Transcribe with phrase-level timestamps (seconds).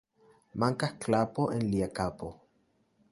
[0.63, 2.31] Mankas klapo en lia kapo.